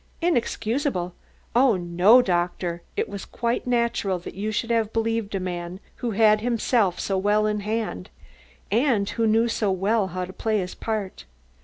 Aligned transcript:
"Inexcusable? 0.19 1.13
Oh, 1.55 1.75
no, 1.77 2.23
doctor; 2.23 2.81
it 2.97 3.07
was 3.07 3.23
quite 3.23 3.67
natural 3.67 4.17
that 4.17 4.33
you 4.33 4.51
should 4.51 4.71
have 4.71 4.91
believed 4.91 5.35
a 5.35 5.39
man 5.39 5.79
who 5.97 6.09
had 6.09 6.41
himself 6.41 6.99
so 6.99 7.19
well 7.19 7.45
in 7.45 7.59
hand, 7.59 8.09
and 8.71 9.07
who 9.11 9.27
knew 9.27 9.47
so 9.47 9.69
well 9.69 10.07
how 10.07 10.25
to 10.25 10.33
play 10.33 10.57
his 10.57 10.73
part. 10.73 11.25